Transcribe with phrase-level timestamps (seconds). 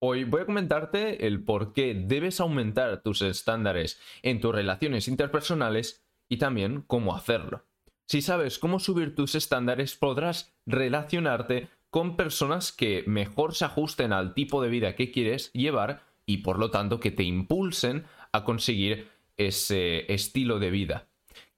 [0.00, 6.04] Hoy voy a comentarte el por qué debes aumentar tus estándares en tus relaciones interpersonales
[6.28, 7.64] y también cómo hacerlo.
[8.06, 14.34] Si sabes cómo subir tus estándares, podrás relacionarte con personas que mejor se ajusten al
[14.34, 19.08] tipo de vida que quieres llevar y por lo tanto que te impulsen a conseguir
[19.36, 21.08] ese estilo de vida.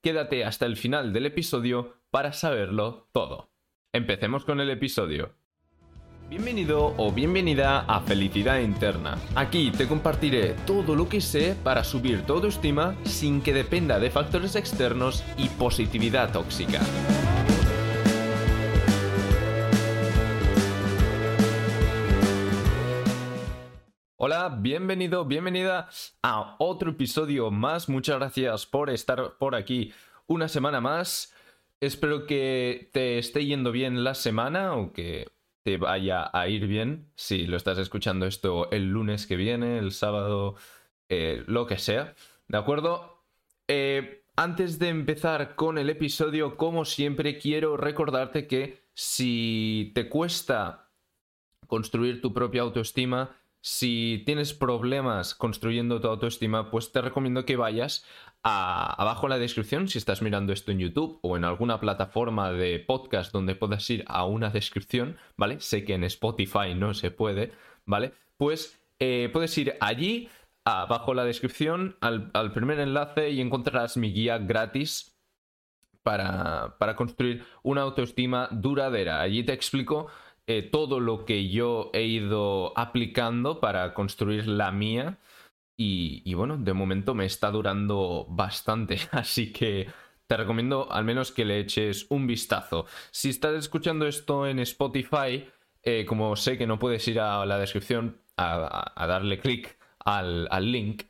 [0.00, 3.50] Quédate hasta el final del episodio para saberlo todo.
[3.92, 5.34] Empecemos con el episodio.
[6.30, 9.18] Bienvenido o bienvenida a Felicidad Interna.
[9.34, 14.12] Aquí te compartiré todo lo que sé para subir tu autoestima sin que dependa de
[14.12, 16.78] factores externos y positividad tóxica.
[24.14, 25.88] Hola, bienvenido, bienvenida
[26.22, 27.88] a otro episodio más.
[27.88, 29.92] Muchas gracias por estar por aquí
[30.28, 31.34] una semana más.
[31.80, 35.26] Espero que te esté yendo bien la semana o que
[35.62, 39.92] te vaya a ir bien si lo estás escuchando esto el lunes que viene, el
[39.92, 40.56] sábado,
[41.08, 42.14] eh, lo que sea.
[42.48, 43.24] ¿De acuerdo?
[43.68, 50.90] Eh, antes de empezar con el episodio, como siempre, quiero recordarte que si te cuesta
[51.66, 58.04] construir tu propia autoestima, si tienes problemas construyendo tu autoestima, pues te recomiendo que vayas
[58.42, 62.78] abajo en la descripción, si estás mirando esto en YouTube o en alguna plataforma de
[62.78, 65.60] podcast donde puedas ir a una descripción, ¿vale?
[65.60, 67.52] Sé que en Spotify no se puede,
[67.84, 68.12] ¿vale?
[68.36, 70.28] Pues eh, puedes ir allí,
[70.64, 75.16] abajo en la descripción, al, primer enlace y encontrarás mi guía gratis
[76.02, 79.20] para, para construir una autoestima duradera.
[79.20, 80.08] Allí te explico
[80.46, 85.18] eh, todo lo que yo he ido aplicando para construir la mía.
[85.82, 89.86] Y, bueno, de momento me está durando bastante, así que
[90.26, 92.84] te recomiendo al menos que le eches un vistazo.
[93.10, 95.48] Si estás escuchando esto en Spotify,
[95.82, 100.70] eh, como sé que no puedes ir a la descripción a, darle clic al, al,
[100.70, 101.04] link,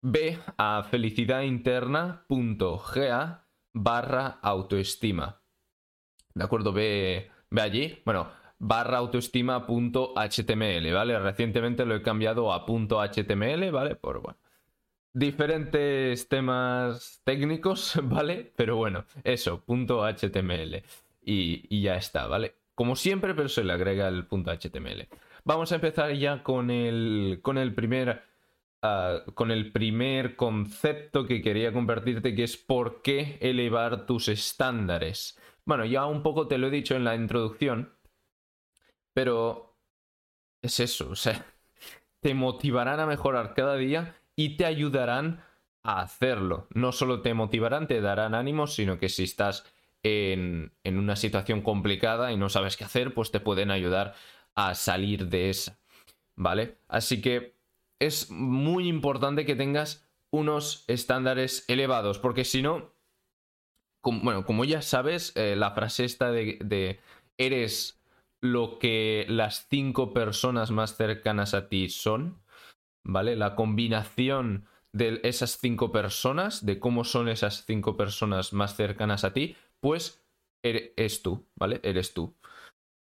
[0.00, 5.42] ve a felicidadinterna.ga barra autoestima.
[6.32, 6.72] ¿De acuerdo?
[6.72, 8.00] Ve, ve allí.
[8.06, 11.18] Bueno, barra autoestima.html, ¿vale?
[11.18, 13.96] Recientemente lo he cambiado a .html, ¿vale?
[13.96, 14.38] Por, bueno,
[15.12, 18.52] diferentes temas técnicos, ¿vale?
[18.56, 20.82] Pero bueno, eso, .html.
[21.22, 22.54] Y, ya está, ¿vale?
[22.74, 25.08] Como siempre, pero se le agrega el .html.
[25.44, 28.22] Vamos a empezar ya con el, con el primer...
[28.82, 35.38] Ah, con el primer concepto que quería compartirte, que es por qué elevar tus estándares.
[35.64, 37.95] Bueno, ya un poco te lo he dicho en la introducción,
[39.16, 39.74] pero
[40.60, 41.46] es eso, o sea,
[42.20, 45.42] te motivarán a mejorar cada día y te ayudarán
[45.82, 46.66] a hacerlo.
[46.74, 49.64] No solo te motivarán, te darán ánimo, sino que si estás
[50.02, 54.14] en, en una situación complicada y no sabes qué hacer, pues te pueden ayudar
[54.54, 55.78] a salir de esa.
[56.34, 56.76] ¿Vale?
[56.86, 57.56] Así que
[57.98, 62.92] es muy importante que tengas unos estándares elevados, porque si no,
[64.02, 67.00] bueno, como ya sabes, eh, la frase esta de,
[67.38, 67.96] eres
[68.52, 72.42] lo que las cinco personas más cercanas a ti son,
[73.04, 73.36] ¿vale?
[73.36, 79.32] La combinación de esas cinco personas, de cómo son esas cinco personas más cercanas a
[79.32, 80.24] ti, pues
[80.62, 81.80] eres tú, ¿vale?
[81.82, 82.34] Eres tú,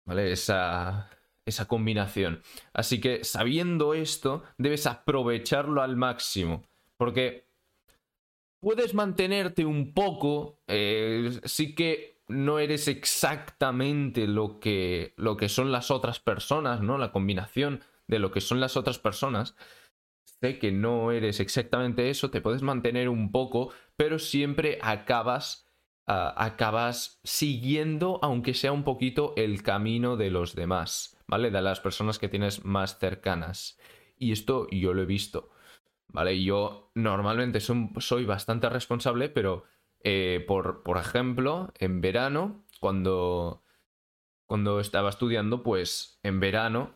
[0.06, 0.32] ¿vale?
[0.32, 1.10] Esa,
[1.46, 2.42] esa combinación.
[2.74, 6.64] Así que sabiendo esto, debes aprovecharlo al máximo,
[6.98, 7.48] porque
[8.62, 15.72] puedes mantenerte un poco, eh, sí que no eres exactamente lo que, lo que son
[15.72, 16.98] las otras personas, ¿no?
[16.98, 19.56] La combinación de lo que son las otras personas.
[20.42, 25.68] Sé que no eres exactamente eso, te puedes mantener un poco, pero siempre acabas,
[26.08, 31.52] ah, acabas siguiendo, aunque sea un poquito, el camino de los demás, ¿vale?
[31.52, 33.80] De las personas que tienes más cercanas.
[34.18, 35.50] Y esto yo lo he visto,
[36.08, 36.44] ¿vale?
[36.44, 39.64] Yo normalmente soy bastante responsable, pero
[40.04, 43.64] eh, por, por, ejemplo, en verano, cuando,
[44.46, 46.96] cuando estaba estudiando, pues en verano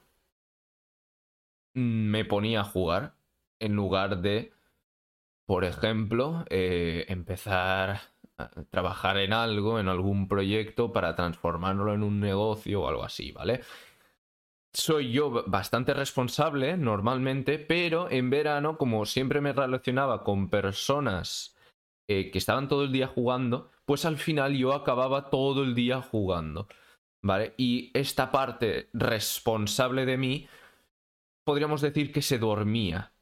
[1.73, 3.16] me ponía a jugar
[3.59, 4.53] en lugar de,
[5.46, 8.02] por ejemplo, eh, empezar
[8.37, 13.31] a trabajar en algo, en algún proyecto para transformarlo en un negocio o algo así,
[13.31, 13.61] ¿vale?
[14.73, 21.56] Soy yo bastante responsable normalmente, pero en verano, como siempre me relacionaba con personas
[22.07, 26.01] eh, que estaban todo el día jugando, pues al final yo acababa todo el día
[26.01, 26.67] jugando.
[27.21, 27.53] ¿Vale?
[27.57, 30.47] Y esta parte responsable de mí,
[31.43, 33.13] podríamos decir que se dormía.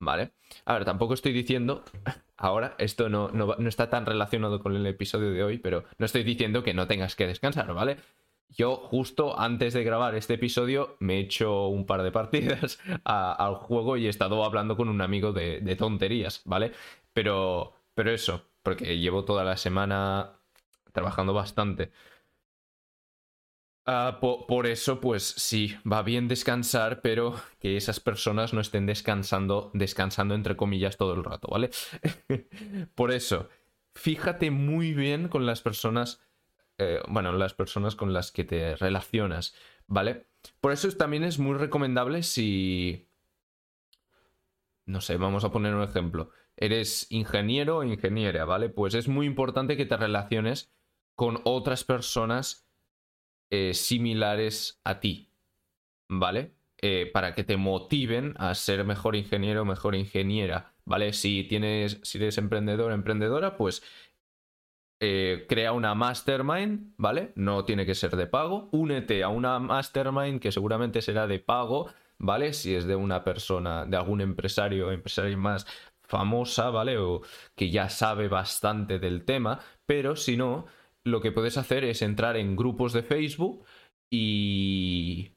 [0.00, 0.32] ¿Vale?
[0.64, 1.84] A ver, tampoco estoy diciendo,
[2.36, 6.06] ahora, esto no, no, no, está tan relacionado con el episodio de hoy, pero no
[6.06, 7.96] estoy diciendo que no tengas que descansar, ¿vale?
[8.50, 13.56] yo justo antes de grabar este episodio me he hecho un par de partidas al
[13.56, 16.72] juego y he estado hablando con un amigo de, de tonterías, ¿vale?
[17.12, 20.38] Pero, pero eso, porque llevo toda la semana
[20.92, 21.90] trabajando bastante.
[23.86, 29.72] Ah, por, eso, pues sí, va bien descansar, pero que esas personas no estén descansando,
[29.74, 31.70] descansando entre comillas todo el rato, ¿vale?
[32.94, 33.48] por eso,
[33.96, 36.20] fíjate muy bien con las personas,
[36.76, 39.56] eh, bueno, las personas con las que te relacionas,
[39.88, 40.28] ¿vale?
[40.60, 43.10] Por eso también es muy recomendable si,
[44.86, 46.30] no sé, vamos a poner un ejemplo.
[46.58, 48.68] Eres ingeniero o ingeniera, ¿vale?
[48.68, 50.70] Pues es muy importante que te relaciones
[51.14, 52.68] con otras personas
[53.50, 55.30] eh, similares a ti,
[56.08, 56.52] ¿vale?
[56.80, 61.12] Eh, para que te motiven a ser mejor ingeniero o mejor ingeniera, ¿vale?
[61.12, 63.82] Si tienes, si eres emprendedor o emprendedora, pues
[65.00, 67.32] eh, crea una mastermind, ¿vale?
[67.36, 68.68] No tiene que ser de pago.
[68.72, 71.88] Únete a una mastermind que seguramente será de pago,
[72.18, 72.52] ¿vale?
[72.52, 75.66] Si es de una persona, de algún empresario o empresaria más
[76.08, 76.98] famosa, ¿vale?
[76.98, 77.22] O
[77.54, 80.66] que ya sabe bastante del tema, pero si no,
[81.04, 83.64] lo que puedes hacer es entrar en grupos de Facebook
[84.10, 85.32] y,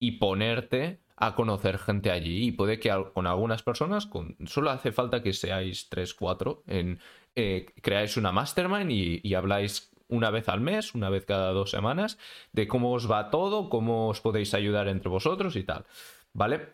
[0.00, 2.46] y ponerte a conocer gente allí.
[2.46, 4.08] Y puede que con algunas personas,
[4.46, 6.98] solo hace falta que seáis 3, 4, en,
[7.34, 12.18] eh, creáis una mastermind y habláis una vez al mes, una vez cada dos semanas,
[12.52, 15.86] de cómo os va todo, cómo os podéis ayudar entre vosotros y tal.
[16.32, 16.68] ¿Vale?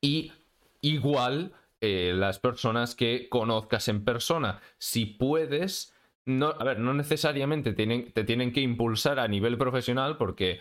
[0.00, 0.32] Y
[0.80, 5.96] igual eh, las personas que conozcas en persona, si puedes
[6.26, 10.60] no, a ver, no necesariamente tienen, te tienen que impulsar a nivel profesional porque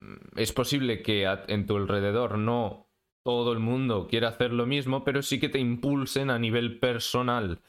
[0.00, 2.88] mm, es posible que en tu alrededor no
[3.24, 7.60] todo el mundo quiera hacer lo mismo, pero sí que te impulsen a nivel personal,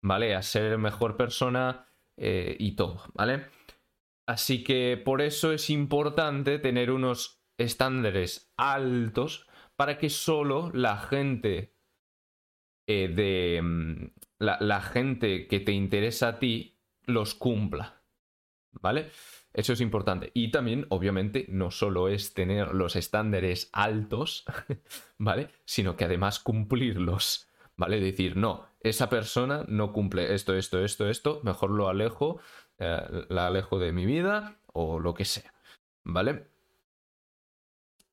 [0.00, 0.36] ¿vale?
[0.36, 1.86] A ser mejor persona
[2.16, 3.46] eh, y todo, ¿vale?
[4.28, 11.71] Así que por eso es importante tener unos estándares altos para que solo la gente
[12.86, 14.06] eh, de, mm,
[14.38, 18.02] la, gente que te interesa a ti los cumpla.
[18.72, 19.10] ¿Vale?
[19.52, 20.30] Eso es importante.
[20.34, 24.44] Y también, obviamente, no solo es tener los estándares altos,
[25.18, 25.50] ¿vale?
[25.64, 27.48] Sino que además cumplirlos.
[27.76, 28.00] ¿Vale?
[28.00, 32.38] Decir, no, esa persona no cumple esto, esto, esto, esto, mejor lo alejo,
[32.78, 35.54] eh, la alejo de mi vida o lo que sea.
[36.04, 36.46] ¿Vale?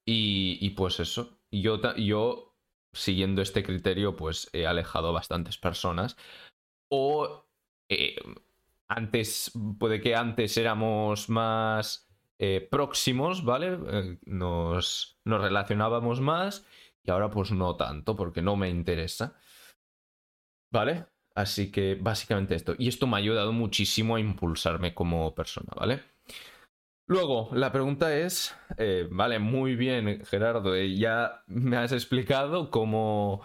[0.06, 1.39] Y, y pues eso.
[1.51, 2.49] Yo, yo
[2.94, 6.18] siguiendo este criterio, pues he alejado bastantes personas.
[6.89, 7.45] O
[7.89, 8.15] eh,
[8.88, 12.09] antes, puede que antes éramos más
[12.39, 13.77] eh, próximos, ¿vale?
[13.88, 16.65] Eh, nos, nos relacionábamos más
[17.03, 19.36] y ahora pues no tanto porque no me interesa.
[20.71, 21.06] ¿Vale?
[21.36, 22.75] Así que básicamente esto.
[22.77, 26.01] Y esto me ha ayudado muchísimo a impulsarme como persona, ¿vale?
[27.10, 33.42] Luego, la pregunta es, eh, vale, muy bien, Gerardo, eh, ya me has explicado cómo,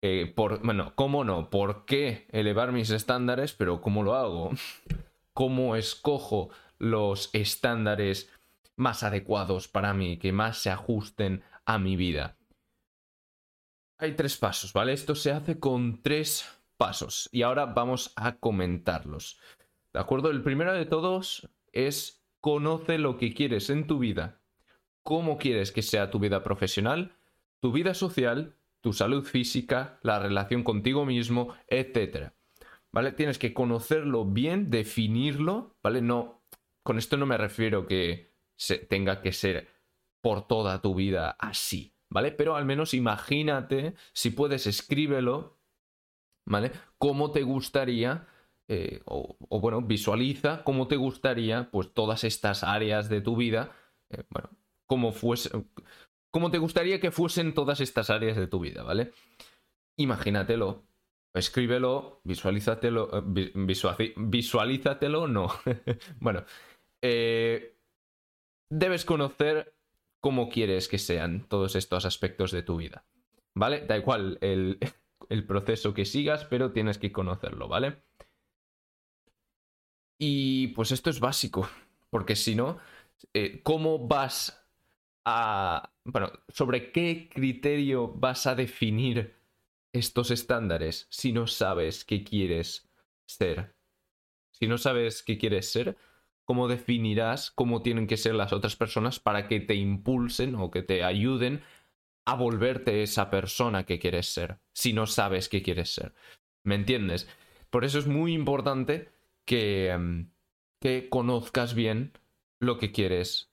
[0.00, 4.52] eh, por, bueno, cómo no, por qué elevar mis estándares, pero cómo lo hago,
[5.34, 6.48] cómo escojo
[6.78, 8.30] los estándares
[8.76, 12.38] más adecuados para mí, que más se ajusten a mi vida.
[13.98, 14.94] Hay tres pasos, ¿vale?
[14.94, 16.48] Esto se hace con tres
[16.78, 19.38] pasos y ahora vamos a comentarlos.
[19.92, 20.30] ¿De acuerdo?
[20.30, 24.40] El primero de todos es Conoce lo que quieres en tu vida,
[25.04, 27.16] cómo quieres que sea tu vida profesional,
[27.60, 32.32] tu vida social, tu salud física, la relación contigo mismo, etc.
[32.90, 33.12] ¿Vale?
[33.12, 36.02] Tienes que conocerlo bien, definirlo, ¿vale?
[36.02, 36.42] No,
[36.82, 39.68] con esto no me refiero que se tenga que ser
[40.20, 42.32] por toda tu vida así, ¿vale?
[42.32, 45.60] Pero al menos imagínate, si puedes, escríbelo,
[46.44, 46.72] ¿vale?
[46.98, 48.26] ¿Cómo te gustaría
[48.74, 53.70] eh, o, bueno, visualiza cómo te gustaría, pues todas estas áreas de tu vida,
[54.08, 54.48] eh, bueno,
[54.86, 55.50] cómo fuese,
[56.30, 59.12] cómo te gustaría que fuesen todas estas áreas de tu vida, ¿vale?
[59.98, 60.86] Imagínatelo,
[61.34, 63.52] escríbelo, visualízatelo, eh,
[64.16, 65.48] visualízatelo, no.
[66.20, 66.46] bueno,
[68.70, 69.74] debes conocer
[70.18, 73.04] cómo quieres que sean todos estos aspectos de tu vida,
[73.54, 73.84] ¿vale?
[73.86, 74.78] Da igual el
[75.46, 78.00] proceso que sigas, pero tienes que conocerlo, ¿vale?
[80.24, 81.68] Y pues esto es básico,
[82.10, 82.78] porque si no,
[83.34, 84.64] eh, ¿cómo vas
[85.24, 85.92] a...
[86.04, 89.34] Bueno, sobre qué criterio vas a definir
[89.92, 92.88] estos estándares si no sabes qué quieres
[93.26, 93.74] ser?
[94.52, 95.96] Si no sabes qué quieres ser,
[96.44, 100.82] ¿cómo definirás cómo tienen que ser las otras personas para que te impulsen o que
[100.84, 101.64] te ayuden
[102.26, 106.14] a volverte esa persona que quieres ser, si no sabes qué quieres ser?
[106.62, 107.28] ¿Me entiendes?
[107.70, 109.10] Por eso es muy importante
[109.44, 110.30] que, em,
[110.80, 112.12] que conozcas bien
[112.60, 113.52] lo que quieres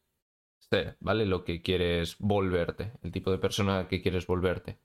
[0.60, 1.26] ser, ¿vale?
[1.26, 4.80] Lo que quieres volverte, el tipo de persona que quieres volverte,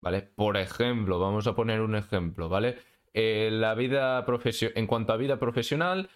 [0.00, 0.22] ¿vale?
[0.22, 2.78] Por ejemplo, vamos a poner un ejemplo, ¿vale?
[3.14, 4.24] Eh, la vida
[4.74, 6.08] en cuanto a vida profesional,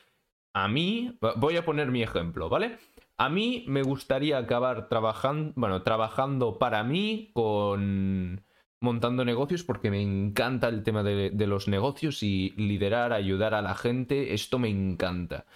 [0.55, 2.79] a mí, voy a poner mi ejemplo, ¿vale?
[3.19, 8.43] A mí me gustaría acabar trabajando, bueno, trabajando para mí con
[8.81, 13.75] montando negocios porque me encanta el tema de, los negocios y liderar, ayudar a la
[13.75, 15.47] gente, esto me encanta,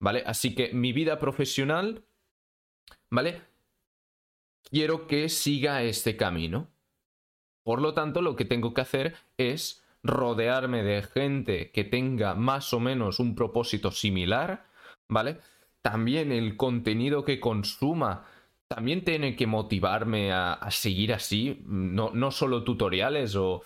[0.00, 0.22] ¿vale?
[0.26, 2.04] Así que mi vida profesional,
[3.10, 3.42] ¿vale?
[4.70, 6.68] Quiero que siga este camino.
[7.64, 12.74] Por lo tanto, lo que tengo que hacer es rodearme de gente que tenga más
[12.74, 14.66] o menos un propósito similar,
[15.08, 15.38] ¿vale?
[15.80, 18.26] También el contenido que consuma
[18.74, 23.62] también tiene que motivarme a, seguir así, no, no solo tutoriales o,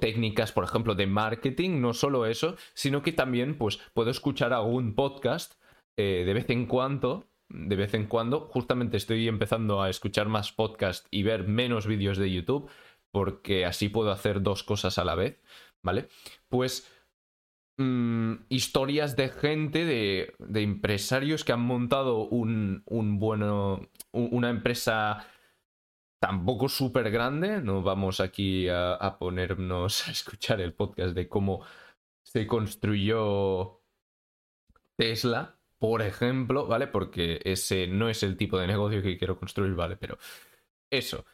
[0.00, 4.94] técnicas, por ejemplo, de marketing, no solo eso, sino que también pues puedo escuchar algún
[4.94, 5.54] podcast
[5.96, 10.52] eh, de vez en cuando, de vez en cuando, justamente estoy empezando a escuchar más
[10.52, 12.68] podcast y ver menos vídeos de YouTube,
[13.12, 15.40] porque así puedo hacer dos cosas a la vez,
[15.80, 16.08] ¿vale?
[16.48, 16.90] Pues
[17.76, 25.26] mm, historias de gente, de, de, empresarios que han montado un, un bueno, una empresa
[26.20, 31.64] tampoco súper grande, no vamos aquí a, ponernos a escuchar el podcast de cómo
[32.22, 33.80] se construyó
[34.96, 36.86] Tesla, por ejemplo, ¿vale?
[36.86, 39.96] Porque ese no es el tipo de negocio que quiero construir, ¿vale?
[39.96, 40.18] Pero
[40.90, 41.24] eso.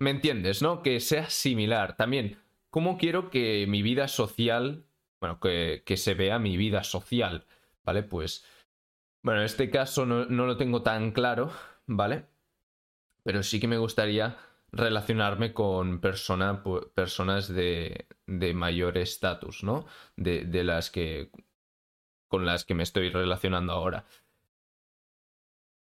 [0.00, 0.82] ¿Me entiendes, no?
[0.82, 1.96] Que sea similar.
[1.96, 2.38] También,
[2.70, 4.84] ¿cómo quiero que mi vida social,
[5.20, 7.46] bueno, que, que se vea mi vida social,
[7.84, 8.02] ¿vale?
[8.02, 8.44] Pues
[9.22, 11.50] bueno, en este caso no, lo tengo tan claro,
[11.86, 12.26] ¿vale?
[13.24, 14.38] Pero sí que me gustaría
[14.72, 18.06] relacionarme con personas de,
[18.54, 19.86] mayor estatus, ¿no?
[20.16, 21.30] De, las que.
[22.28, 24.06] con las que me estoy relacionando ahora.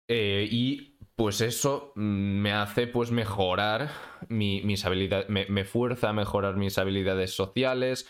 [0.09, 3.91] Eh, y pues eso me hace pues mejorar
[4.29, 8.09] mis habilidades, me, fuerza a mejorar mis habilidades sociales,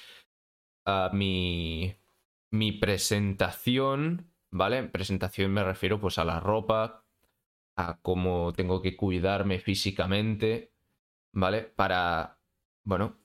[1.13, 1.95] mi,
[2.51, 4.83] mi presentación ¿vale?
[4.85, 7.05] Presentación me refiero pues a la ropa,
[7.77, 10.73] a cómo tengo que cuidarme físicamente,
[11.33, 11.63] ¿vale?
[11.63, 12.41] Para,
[12.85, 13.17] bueno,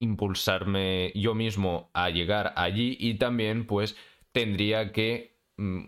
[0.00, 3.96] impulsarme yo mismo a llegar allí y también pues
[4.32, 5.84] tendría que, mm,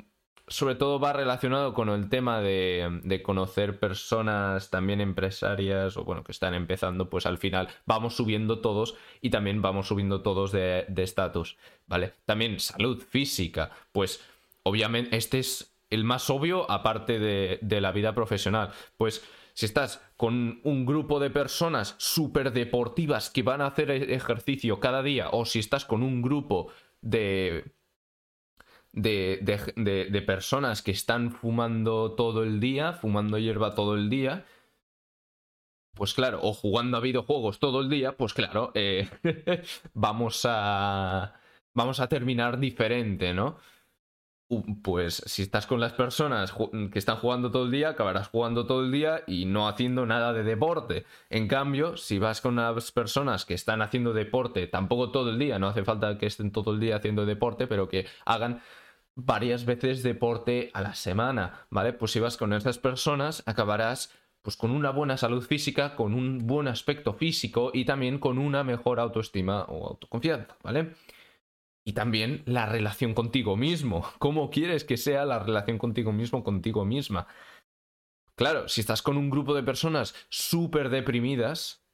[0.53, 6.23] sobre todo va relacionado con el tema de, de, conocer personas también empresarias o bueno,
[6.23, 10.87] que están empezando, pues al final vamos subiendo todos y también vamos subiendo todos de
[10.97, 11.57] estatus,
[11.87, 12.15] ¿vale?
[12.25, 14.21] También salud física, pues
[14.63, 18.73] obviamente, este es el más obvio aparte de, la vida profesional.
[18.97, 24.15] Pues si estás con un grupo de personas súper deportivas que van a hacer e-,
[24.15, 26.73] ejercicio cada día, o si estás con un grupo
[28.93, 29.41] de,
[29.77, 34.45] de, de, personas que están fumando todo el día, fumando hierba todo el día,
[35.95, 39.09] pues claro, o jugando a videojuegos todo el día, pues claro, eh,
[39.95, 41.39] vamos a...
[41.75, 43.57] Vamos a terminar diferente, ¿no?
[44.83, 46.53] Pues si estás con las personas
[46.93, 50.33] que están jugando todo el día, acabarás jugando todo el día y no haciendo nada
[50.33, 51.07] de deporte.
[51.31, 55.59] En cambio, si vas con las personas que están haciendo deporte, tampoco todo el día,
[55.59, 58.61] no hace falta que estén todo el día haciendo deporte, pero que hagan
[59.15, 61.93] varias veces deporte a la semana, ¿vale?
[61.93, 66.47] Pues si vas con estas personas, acabarás pues con una buena salud física, con un
[66.47, 70.95] buen aspecto físico y también con una mejor autoestima o autoconfianza, ¿vale?
[71.85, 74.05] Y también la relación contigo mismo.
[74.19, 77.27] ¿Cómo quieres que sea la relación contigo mismo, contigo misma?
[78.37, 81.85] Claro, si estás con un grupo de personas súper deprimidas,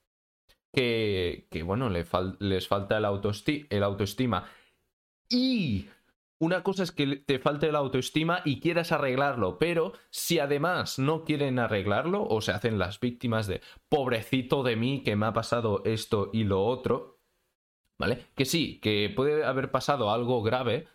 [0.73, 4.49] que, que bueno, les, falta el, el autoestima.
[5.31, 5.89] Y
[6.41, 11.25] una cosa es que te falte la autoestima y quieras arreglarlo, pero si además no
[11.25, 15.83] quieren arreglarlo o se hacen las víctimas de pobrecito de mí que me ha pasado
[15.85, 17.18] esto y lo otro,
[17.99, 18.27] ¿vale?
[18.35, 20.87] Que sí, que puede haber pasado algo grave,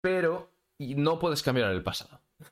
[0.00, 2.20] pero no puedes cambiar el pasado.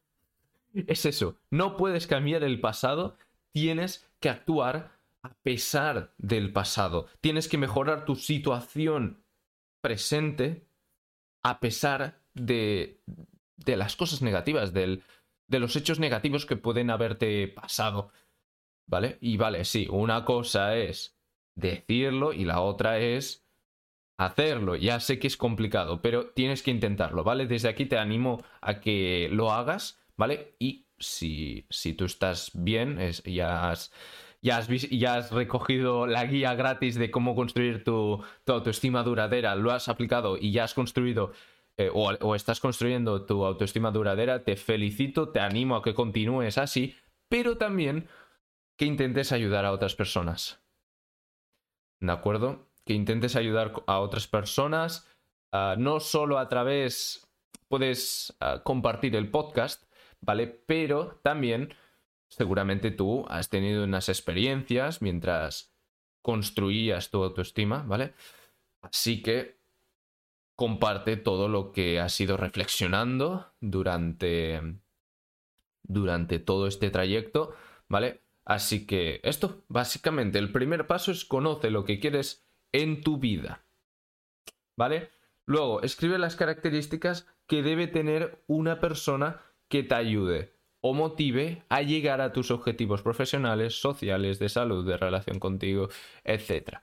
[0.87, 3.17] Es eso, no puedes cambiar el pasado,
[3.53, 4.93] tienes que actuar
[5.23, 7.07] a pesar del pasado.
[7.21, 9.25] Tienes que mejorar tu situación
[9.81, 10.67] presente
[11.43, 13.01] a pesar de,
[13.57, 15.03] de las cosas negativas, del,
[15.49, 18.11] de los hechos negativos que pueden haberte pasado.
[18.87, 19.19] ¿Vale?
[19.21, 21.19] Y vale, sí, una cosa es
[21.55, 23.48] decirlo y la otra es
[24.19, 24.77] hacerlo.
[24.77, 27.47] Ya sé que es complicado, pero tienes que intentarlo, ¿vale?
[27.47, 30.55] Desde aquí te animo a que lo hagas, ¿vale?
[30.59, 33.93] Y si, si tú estás bien, ya, has,
[34.43, 39.55] ya, has, ya has recogido la guía gratis de cómo construir tu, tu autoestima duradera,
[39.55, 41.33] lo has aplicado y ya has construido
[41.79, 46.97] eh, o, estás construyendo tu autoestima duradera, te felicito, te animo a que continúes así,
[47.29, 48.09] pero también
[48.77, 50.61] que intentes ayudar a otras personas.
[52.01, 52.68] ¿De acuerdo?
[52.89, 55.07] Que intentes ayudar a otras personas,
[55.53, 57.29] ah, no solo a través,
[57.69, 59.85] puedes ah, compartir el podcast,
[60.23, 60.47] ¿vale?
[60.47, 61.75] Pero también,
[62.29, 65.71] seguramente tú has tenido unas experiencias mientras
[66.23, 68.15] construías tu autoestima, ¿vale?
[68.81, 69.59] Así que
[70.57, 74.63] comparte todo lo que has ido reflexionando durante,
[75.83, 77.53] durante todo este trayecto,
[77.87, 78.23] ¿vale?
[78.47, 83.65] Así que esto, básicamente, el primer paso es conoce lo que quieres en tu vida,
[84.77, 85.11] ¿vale?
[85.47, 91.83] Luego, escribe las características que debe tener una persona que te ayude o motive a
[91.83, 95.89] llegar a tus objetivos profesionales, sociales, de salud, de relación contigo,
[96.25, 96.79] etc.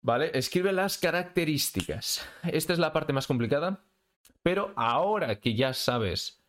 [0.00, 0.32] ¿Vale?
[0.34, 2.28] Escribe las características.
[2.42, 3.84] Esta es la parte más complicada,
[4.42, 6.42] pero ahora que ya sabes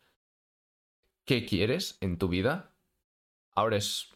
[1.24, 2.74] qué quieres en tu vida,
[3.52, 4.10] ahora es...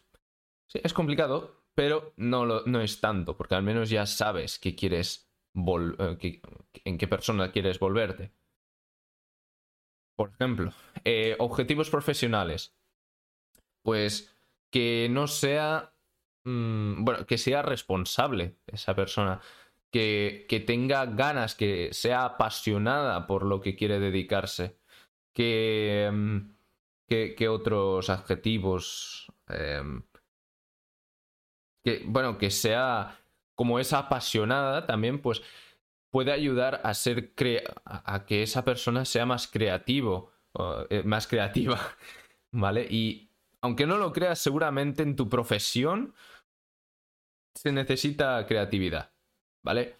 [0.67, 4.75] Sí, es complicado, pero no, lo, no es tanto, porque al menos ya sabes qué
[4.75, 6.41] quieres eh,
[6.85, 8.31] en qué persona quieres volverte.
[10.15, 10.73] Por ejemplo,
[11.05, 12.75] eh, objetivos profesionales.
[13.81, 14.35] Pues
[14.69, 15.93] que no sea
[16.45, 19.41] Mm, bueno, que sea responsable esa persona,
[19.91, 24.77] que, que, tenga ganas, que sea apasionada por lo que quiere dedicarse,
[25.33, 26.37] que, mm,
[27.07, 30.03] que, otros adjetivos, em,
[31.83, 33.19] que, bueno, que sea
[33.55, 35.41] como es apasionada también, pues
[36.09, 37.33] puede ayudar a ser
[37.85, 40.31] a que esa persona sea más creativo,
[40.89, 41.79] eh, más creativa,
[42.51, 42.87] ¿vale?
[42.89, 43.29] Y
[43.61, 46.13] aunque no lo creas, seguramente en tu profesión
[47.53, 49.11] se necesita creatividad,
[49.63, 49.97] ¿vale?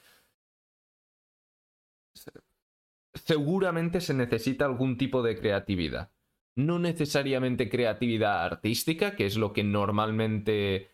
[3.13, 6.11] Seguramente se necesita algún tipo de creatividad.
[6.55, 10.91] No necesariamente creatividad artística, que es lo que normalmente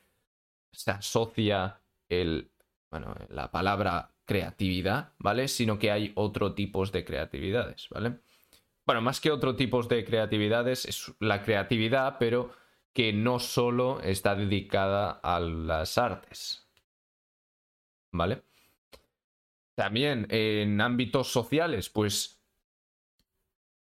[0.76, 2.52] se asocia el,
[2.92, 5.48] bueno, la palabra creatividad, ¿vale?
[5.48, 8.20] Sino que hay otro tipos de creatividades, ¿vale?
[8.86, 12.52] Bueno, más que otro tipos de creatividades, es la creatividad, pero
[12.94, 16.68] que no solo está dedicada a las artes.
[18.12, 18.44] ¿Vale?
[19.76, 22.40] También en ámbitos sociales, pues.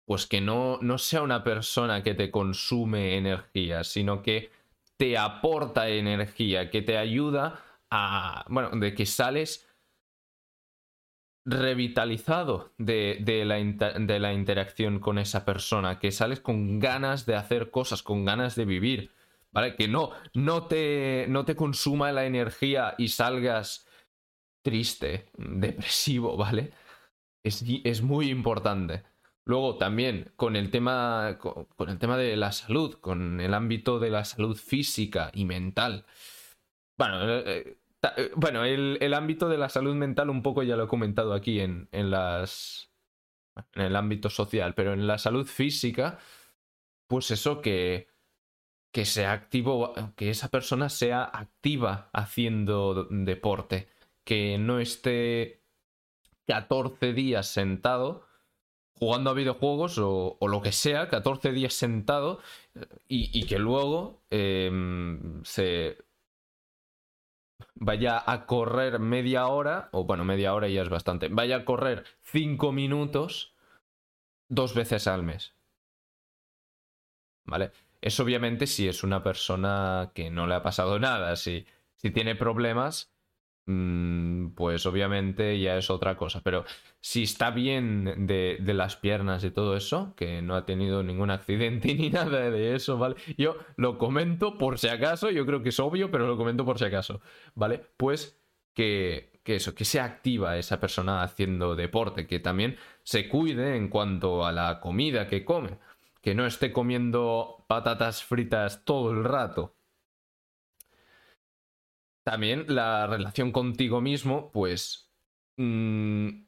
[0.04, 4.50] Pues que no, no sea una persona que te consume energía, sino que
[4.98, 8.44] te aporta energía, que te ayuda a.
[8.48, 9.68] Bueno, de que sales
[11.44, 17.70] revitalizado de, la de, la interacción con esa persona, que sales con ganas de hacer
[17.70, 19.12] cosas, con ganas de vivir,
[19.50, 19.74] ¿vale?
[19.74, 23.88] Que no, no, te, no te consuma la energía y salgas
[24.62, 26.72] triste, depresivo, ¿vale?
[27.44, 29.02] Es, es muy importante.
[29.44, 34.10] Luego también con el tema con, el tema de la salud, con el ámbito de
[34.10, 36.06] la salud física y mental.
[36.96, 37.78] Bueno, eh, eh,
[38.16, 41.60] eh, bueno, el, ámbito de la salud mental un poco ya lo he comentado aquí
[41.60, 42.92] en, en las.
[43.74, 46.18] en el ámbito social, pero en la salud física,
[47.08, 48.08] pues eso que.
[48.92, 53.88] que sea activo, que esa persona sea activa haciendo deporte,
[54.24, 55.64] que no esté
[56.46, 58.31] 14 días sentado
[59.02, 62.38] jugando a videojuegos o, lo que sea, 14 días sentado
[63.08, 65.98] y, que luego em, se
[67.74, 72.04] vaya a correr media hora, o bueno, media hora ya es bastante, vaya a correr
[72.20, 73.56] cinco minutos
[74.48, 75.52] dos veces al mes.
[77.44, 77.72] ¿Vale?
[78.00, 82.36] Es obviamente si es una persona que no le ha pasado nada, si, si tiene
[82.36, 83.11] problemas,
[83.64, 86.40] pues obviamente ya es otra cosa.
[86.42, 86.64] Pero
[87.00, 91.94] si está bien de, las piernas y todo eso, que no ha tenido ningún accidente
[91.94, 93.16] ni nada de eso, ¿vale?
[93.36, 96.78] Yo lo comento por si acaso, yo creo que es obvio, pero lo comento por
[96.78, 97.20] si acaso,
[97.54, 97.80] ¿vale?
[97.96, 98.40] Pues
[98.74, 103.88] que, que eso, que sea activa esa persona haciendo deporte, que también se cuide en
[103.88, 105.78] cuanto a la comida que come,
[106.20, 109.74] que no esté comiendo patatas fritas todo el rato,
[112.22, 115.10] también la relación contigo mismo, pues...
[115.56, 116.44] Mm,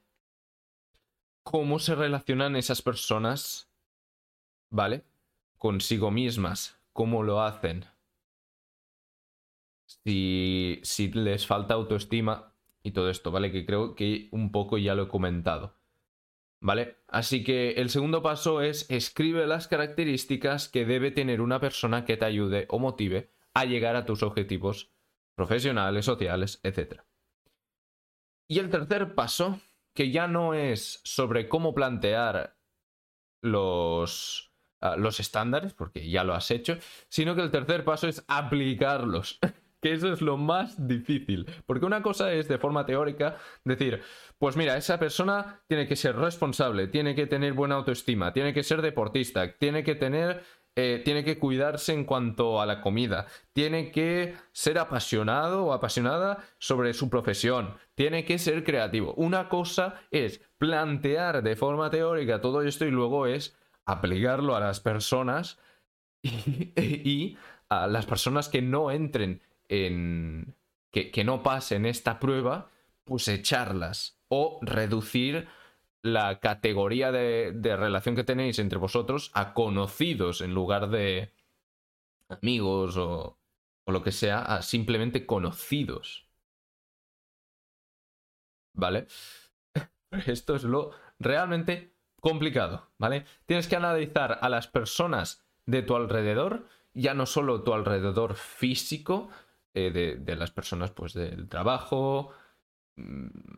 [1.43, 3.69] ¿Cómo se relacionan esas personas?
[4.71, 5.05] ¿Vale?
[5.59, 6.79] Consigo mismas.
[6.93, 7.85] ¿Cómo lo hacen?
[9.87, 13.53] Si, si les falta autoestima y todo esto, ¿vale?
[13.53, 15.77] Que creo que un poco ya lo he comentado.
[16.61, 16.97] ¿Vale?
[17.09, 22.17] Así que el segundo paso es escribe las características que debe tener una persona que
[22.17, 24.94] te ayude o motive a llegar a tus objetivos
[25.35, 27.03] profesionales, sociales, etc.
[28.49, 29.61] Y el tercer paso,
[29.95, 32.57] que ya no es sobre cómo plantear
[33.43, 38.25] los, ah, los estándares, porque ya lo has hecho, sino que el tercer paso es
[38.29, 39.39] aplicarlos.
[39.85, 41.47] que eso es lo más difícil.
[41.67, 44.01] Porque una cosa es de forma teórica decir,
[44.39, 48.63] pues mira, esa persona tiene que ser responsable, tiene que tener buena autoestima, tiene que
[48.63, 50.43] ser deportista, tiene que tener
[50.77, 56.45] eh, tiene que cuidarse en cuanto a la comida, tiene que ser apasionado o apasionada
[56.59, 59.15] sobre su profesión, tiene que ser creativo.
[59.15, 64.81] Una cosa es plantear de forma teórica todo esto y luego es aplicarlo a las
[64.81, 65.61] personas
[66.23, 70.57] y, a las personas que no entren en...
[70.91, 72.71] Que, que no pasen esta prueba,
[73.05, 75.49] pues echarlas o reducir
[76.05, 81.33] la categoría de, relación que tenéis entre vosotros a conocidos en lugar de
[82.29, 83.39] amigos o,
[83.85, 86.29] o lo que sea, a simplemente conocidos.
[88.75, 89.07] ¿Vale?
[90.27, 93.25] Esto es lo realmente complicado, ¿vale?
[93.47, 99.31] Tienes que analizar a las personas de tu alrededor, ya no solo tu alrededor físico,
[99.73, 102.35] eh, de, de, las personas pues del trabajo,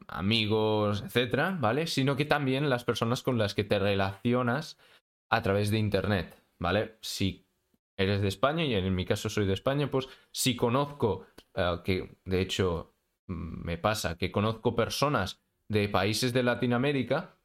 [0.08, 1.86] amigos, etcétera, ¿vale?
[1.86, 4.78] Sino que también las personas con las que te relacionas
[5.30, 6.98] a través de Internet, ¿vale?
[7.02, 7.46] Si
[7.96, 12.18] eres de España, y en mi caso soy de España, pues si conozco, eh, que
[12.24, 12.94] de hecho
[13.26, 17.38] mm, me pasa, que conozco personas de países de Latinoamérica,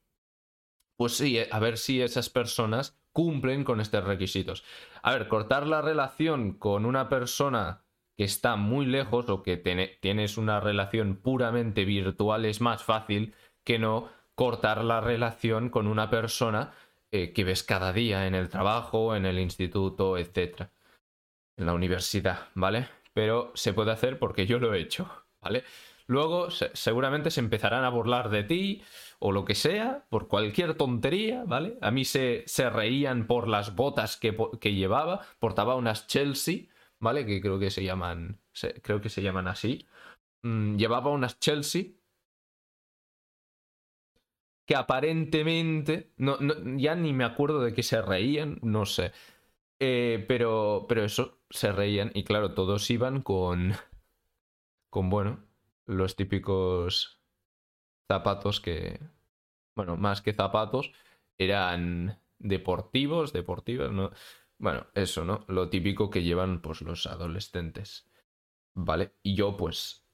[0.98, 4.64] pues sí, a ver si esas personas cumplen con estos requisitos.
[5.02, 7.84] A ver, cortar la relación con una persona
[8.18, 13.80] que está muy lejos o que tienes una relación puramente virtual es más fácil que
[13.80, 16.74] no cortar la relación con una persona
[17.12, 20.70] eh, que ves cada día en el trabajo, en el instituto, etc.
[21.58, 22.88] En la universidad, ¿vale?
[23.14, 25.64] Pero se puede hacer porque yo lo he hecho, ¿vale?
[26.08, 28.84] Luego seguramente se empezarán a burlar de ti
[29.20, 31.78] o lo que sea, por cualquier tontería, ¿vale?
[31.82, 36.64] A mí se, se reían por las botas que, que llevaba, portaba unas Chelsea
[37.02, 37.26] ¿vale?
[37.26, 38.40] Que creo que se llaman,
[38.82, 39.86] creo que se llaman así.
[40.44, 41.94] Mm, llevaba unas Chelsea
[44.66, 46.38] que aparentemente, no,
[46.78, 49.12] ya ni me acuerdo de que se reían, no sé.
[49.82, 53.74] Eh, pero, pero eso, se reían y claro, todos iban con,
[54.90, 55.44] con, bueno,
[55.88, 57.20] los típicos
[58.10, 59.00] zapatos que,
[59.76, 60.94] bueno, más que zapatos,
[61.38, 64.12] eran deportivos, deportivos, ¿no?
[64.62, 65.44] Bueno, eso, ¿no?
[65.48, 68.08] Lo típico que llevan pues los adolescentes.
[68.76, 69.16] ¿Vale?
[69.24, 70.06] Y yo pues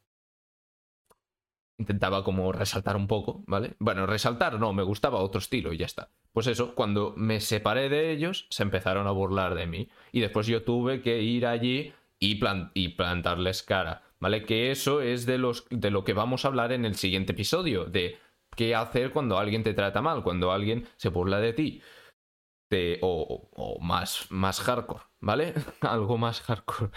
[1.77, 3.75] intentaba como resaltar un poco, ¿vale?
[3.77, 6.11] Bueno, resaltar no, me gustaba otro estilo y ya está.
[6.31, 9.89] Pues eso, cuando me separé de ellos, se empezaron a burlar de mí.
[10.13, 12.39] Y después yo tuve que ir allí y,
[12.73, 14.45] y plantarles cara, ¿vale?
[14.45, 17.83] Que eso es de, los, de lo que vamos a hablar en el siguiente episodio,
[17.83, 18.17] de
[18.55, 21.81] qué hacer cuando alguien te trata mal, cuando alguien se burla de ti
[23.01, 25.53] o, más, más hardcore, ¿vale?
[25.81, 26.91] Algo más hardcore.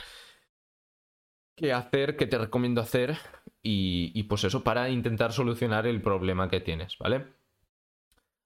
[1.56, 2.16] ¿Qué hacer?
[2.16, 3.18] ¿Qué te recomiendo hacer?
[3.62, 7.26] Y, y, pues eso, para intentar solucionar el problema que tienes, ¿vale?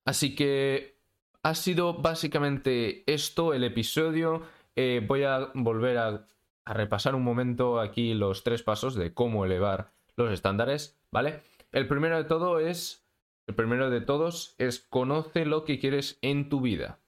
[0.04, 0.98] Así que
[1.42, 4.42] ha sido básicamente esto el episodio.
[4.74, 6.26] Eh, voy a volver a,
[6.64, 11.42] a repasar un momento aquí los tres pasos de cómo elevar los estándares, ¿vale?
[11.72, 13.06] El primero de todo es.
[13.46, 16.98] El primero de todos es conoce lo que quieres en tu vida.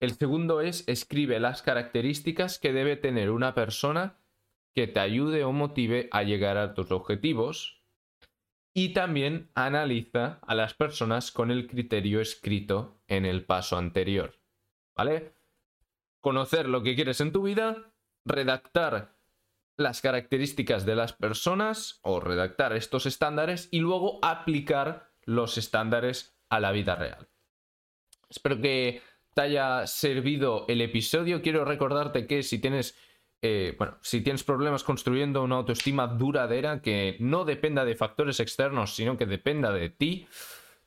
[0.00, 4.16] El segundo es escribe las características que debe tener una persona
[4.74, 7.82] que te ayude o motive a llegar a tus objetivos.
[8.72, 14.38] Y también analiza a las personas con el criterio escrito en el paso anterior.
[14.96, 15.34] ¿Vale?
[16.20, 17.92] Conocer lo que quieres en tu vida,
[18.24, 19.16] redactar
[19.76, 26.60] las características de las personas o redactar estos estándares y luego aplicar los estándares a
[26.60, 27.28] la vida real.
[28.28, 29.02] Espero que
[29.34, 31.42] te haya servido el episodio.
[31.42, 32.96] Quiero recordarte que si tienes,
[33.42, 38.94] eh, bueno, si tienes problemas construyendo una autoestima duradera que no dependa de factores externos,
[38.94, 40.26] sino que dependa de ti,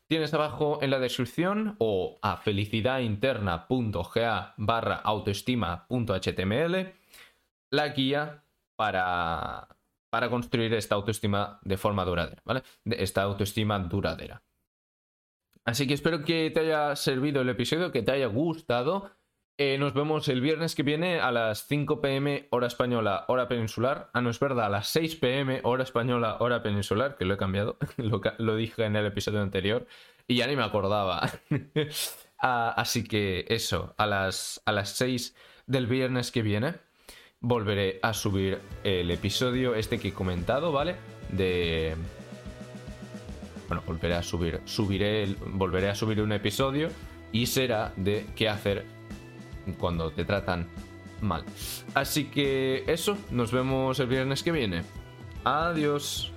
[0.07, 6.93] tienes abajo en la descripción o a felicidadinterna.ga barra autoestima.html
[7.71, 8.43] la guía
[8.75, 9.67] para,
[10.11, 12.61] para construir esta autoestima de forma duradera, ¿vale?
[12.85, 14.43] Esta autoestima duradera.
[15.65, 19.11] Así que espero que te haya servido el episodio, que te haya gustado.
[19.57, 24.09] Eh, nos vemos el viernes que viene a las 5 pm hora española, hora peninsular.
[24.13, 27.37] Ah, no es verdad, a las 6 pm hora española, hora peninsular, que lo he
[27.37, 29.87] cambiado, lo, dije en el episodio anterior
[30.27, 31.29] y ya ni me acordaba.
[32.45, 35.33] Ah, así que eso, a las, a las 6
[35.65, 36.73] del viernes que viene
[37.39, 40.97] volveré a subir el episodio este que he comentado, ¿vale?
[41.29, 41.95] De
[43.73, 46.89] bueno, volveré a subir, subiré, volveré a subir un episodio
[47.31, 48.85] y será de qué hacer
[49.79, 50.67] cuando te tratan
[51.21, 51.43] mal.
[51.95, 54.83] Así que eso, nos vemos el viernes que viene.
[55.43, 56.32] Adiós.